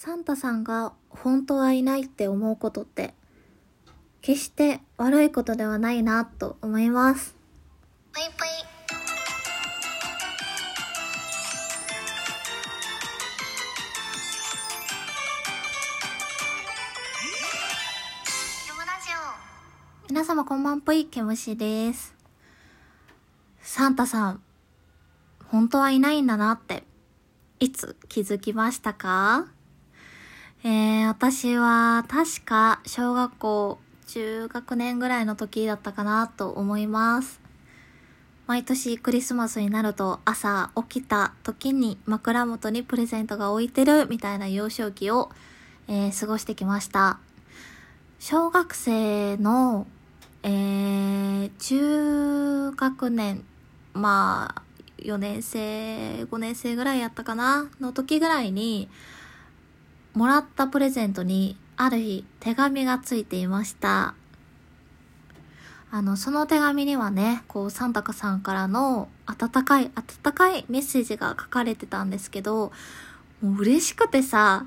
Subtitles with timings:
[0.00, 3.14] サンタさんが本当はいないって思うことって
[4.20, 7.34] 決して悪いことではないなと思います。
[8.12, 8.48] ぷいぷい
[20.08, 22.14] 皆様こんばんぽい、けむしです。
[23.60, 24.40] サンタさん、
[25.48, 26.84] 本当はいないんだなって、
[27.58, 29.57] いつ気づきましたか？
[30.64, 33.78] えー、私は確か小学校
[34.08, 37.40] 中学年ぐらいの時だったかなと思います。
[38.48, 45.30] 毎年クリスマスになると朝起きた時に枕元にプレゼントが置いてるみたいな幼少期を、
[45.86, 47.18] えー過ごしてきました。
[48.18, 49.86] 小学生の、
[50.42, 53.44] えー、中学年、
[53.94, 54.62] まあ、
[55.02, 58.88] 4年生、5年生ぐらいやったかなの時ぐらいに、
[60.14, 64.14] もらったプレゼントに、ある日、手紙がついていました。
[65.90, 72.72] あの、その手紙にはね、こう、サンタカさんからの温かい、温かいメッセージが書かれてたんですけど、
[73.40, 74.66] もう嬉しくてさ、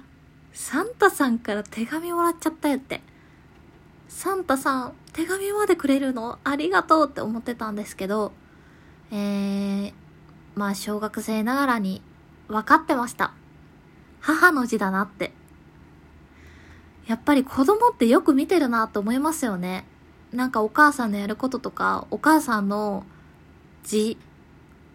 [0.53, 3.01] サンタさんから手紙もらっちゃったよって。
[4.07, 6.39] サンタさん、手紙までくれるの？
[6.43, 8.31] ありがとうって思ってたんですけど、
[9.11, 9.93] えー、
[10.55, 12.01] まあ小学生ながらに
[12.47, 13.33] 分かってました。
[14.21, 15.33] 母の字だなって。
[17.07, 19.85] やっぱり子供ってよく見てるなと思いますよね。
[20.31, 23.03] なんかお母さんのやることとか、お母さんの
[23.83, 24.17] 字、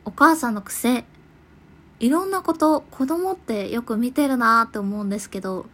[0.05, 1.05] お母さんの癖、
[1.99, 5.67] いろんなこと、子供ってよく見てるなって思うんですけど、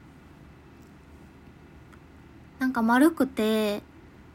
[2.58, 3.82] なんか丸くて、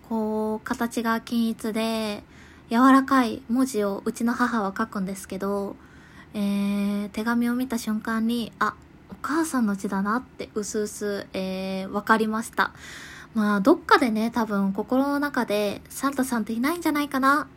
[0.08, 2.24] こう、形が均一で、
[2.70, 5.76] 柔らかい文字をうちの母は書くんですけど、
[6.34, 8.76] えー、手紙を見た瞬間に、あ、
[9.22, 12.72] 母さんの字だなって、うすうす、えー、わかりました。
[13.34, 17.48] まあ、どっかでね、多分心の中で、サンタさんっていないんじゃないかな。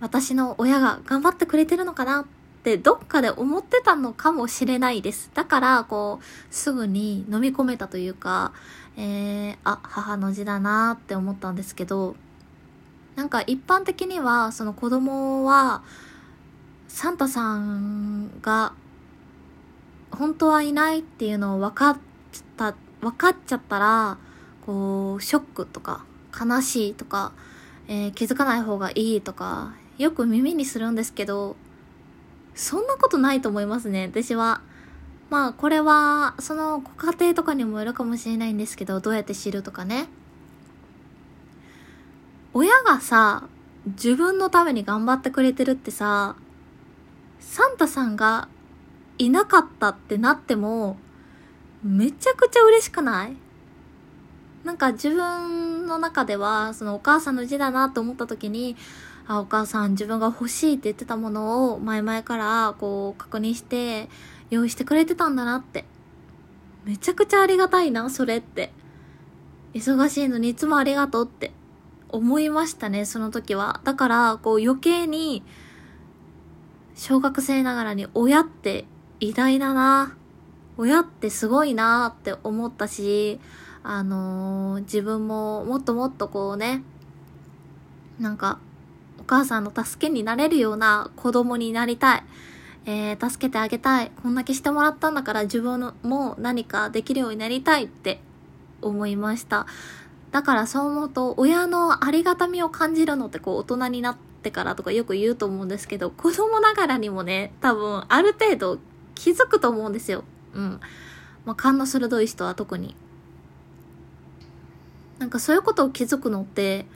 [0.00, 2.24] 私の親が頑張ってくれてるのかなっ
[2.62, 5.30] て、どっかで思ってたのかもしれないです。
[5.34, 8.52] だから、こう、すぐに飲み込めたというか、
[8.96, 12.16] えー、あ、母の字だなって思ったんですけど、
[13.14, 15.82] なんか一般的には、その子供は、
[16.88, 18.72] サンタさんが、
[20.18, 21.98] 本当はいないっていうのを分かっ
[22.56, 24.18] た、分かっちゃったら、
[24.66, 26.04] こう、ショックとか、
[26.38, 27.32] 悲しいとか、
[27.86, 31.54] えー気づかない方がいいとか、よく耳にするんですけど、
[32.56, 34.60] そんなことないと思いますね、私は。
[35.30, 40.08] まあ、これは、そのご家庭とかにもよるかもしれないんですけど、どうやって知るとかね。
[42.52, 43.44] 親がさ、
[43.86, 46.34] 自分のために頑張ってくれてるってさ、
[47.38, 48.48] サンタさんが
[49.18, 50.96] いなかったってなっても、
[51.82, 53.36] めちゃくちゃ嬉しくない？
[54.64, 58.76] なんか自分の中では、そのお母さんの字だなと思った時に、
[59.26, 64.08] あ、お母さん自分が欲しいって言ってたものを前々からこう確認して
[64.50, 65.84] 用意してくれてたんだなって。
[66.84, 68.72] めちゃくちゃありがたいな、それって。
[69.74, 71.52] 忙しいのにいつもありがとうって
[72.08, 73.80] 思いましたね、その時は。
[73.84, 75.42] だから、こう余計に、
[76.94, 78.86] 小学生ながらに親って
[79.20, 80.14] 偉大だな。
[80.76, 83.40] 親ってすごいなって思ったし、
[83.82, 86.82] あのー自分ももっともっとこうね、
[88.20, 88.58] なんか、
[89.18, 92.24] お母さんの助けになれるような子供になりたい。
[92.86, 94.12] えー、助けてあげたい。
[94.22, 98.20] こんだけしてもらったんだから自分も何かできるようになりたいって
[98.80, 99.66] 思いました。
[100.30, 108.78] だからそう思うと、親のありがたみを感じるのってこう大人になってからとかよく言うと思うんですけど、子供ながらにもね、多分ある程度
[109.18, 110.22] 気づくと思うんですよ。
[110.54, 110.80] うん。
[111.44, 112.94] まあ、勘の鋭い人は特に。
[115.18, 116.86] なんかそういうことを気づくのって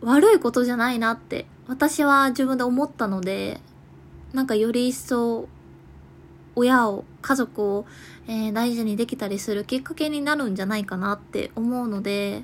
[0.00, 3.60] 悪いことじゃないなって私は自分で思ったので、
[4.32, 5.48] なんかより一層
[6.56, 7.86] 親を、家族を、
[8.26, 12.42] えー大事にできたりするきっかけになるんじゃないかなって思うので、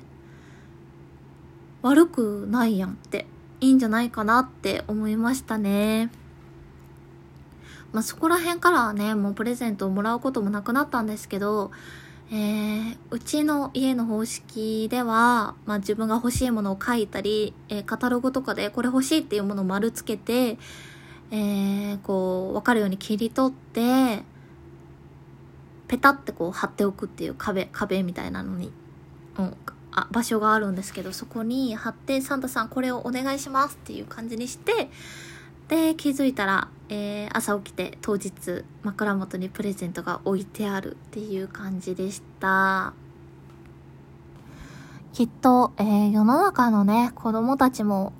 [1.81, 3.25] 悪くないやんって、
[3.59, 6.09] いいんじゃないかなって思いましたね。
[7.93, 11.71] まあ、そこら辺からはね、もうプレゼントをもらうこともなくなったんですけど、
[12.31, 20.57] えーうちの家の方式では、まあ、自分が欲しいものを書いたり、えーカタログとかでこれ欲しいっていうものを丸つけて、
[21.29, 24.23] えーこう、わかるように切り取って、
[25.87, 28.71] ペタってこう貼っておくっていう壁、壁みたいなのに、
[29.37, 29.55] うん、
[29.91, 34.89] あ、場所があるんですけど、そこに貼って、サンタさんこれをお願いしますっていう感じにして、
[35.73, 42.93] で、気づいたら、えー、朝起きて当日枕元にプレゼントが置いてあるっていう感じでした。
[45.13, 48.13] きっと、えー、世の中のね、子供たちも、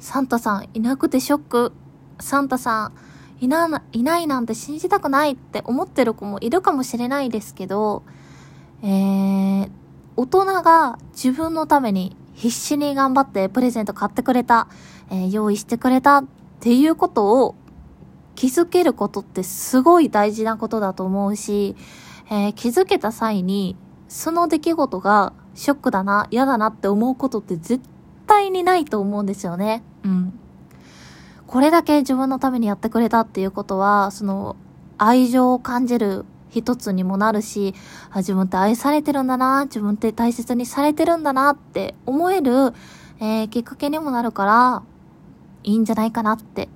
[0.00, 1.72] サンタさんいなくてショック。
[2.20, 2.92] サンタさん
[3.40, 8.02] いな、いないなんて信じたくないって思ってる子もいるかもしれないですけど、
[8.82, 9.70] えー、
[10.16, 14.68] 大人が自分のために必死に頑張ってプレゼント買ってくれた、
[15.10, 16.22] えー、用意してくれた
[16.56, 17.54] っていうことを
[18.34, 21.76] 気づけることってすごい大事なことだと思うし、
[22.30, 23.76] えー、気づけた際に
[24.08, 27.82] その出来事がショックだな、嫌だなって思うことって絶
[28.26, 29.82] 対にないと思うんですよね。
[30.04, 30.38] うん。
[31.46, 34.56] これだけ自分のためにやってくれたっていうことは、その、
[34.98, 37.74] 愛情を感じる一つにもなるし、
[38.10, 42.72] あ自分って愛されてるんだな、自分って大切にされてるんだなって思える、
[43.20, 44.82] えー、きっかけにもなるから、
[45.66, 46.70] いいんじゃないかなって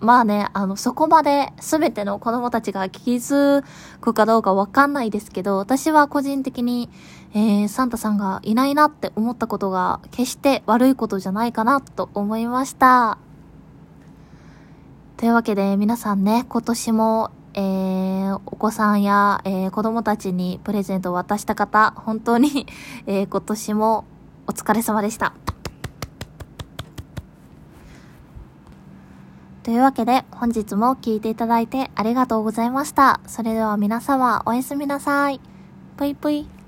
[0.00, 3.62] まあね、あの、そこまで全ての子供たちが気づ
[4.00, 6.88] くかどうかわかんないですけど、私は個人的に、
[7.34, 13.18] えー、サンタさんがいないなって思ったことが決して悪いことじゃないかなと思いました。
[15.18, 22.66] というわけで皆さんね、今年も、えー、お子さんや、えー、子供たちにプレゼントを渡した方、本当に、
[23.06, 24.06] えー、今年も
[24.46, 25.34] お疲れ様でした。
[29.70, 33.20] というわけで本日も聴いていただいてありがとうございました。
[33.28, 35.40] それでは皆様おやすみなさい。
[35.96, 36.59] ぷいぷい。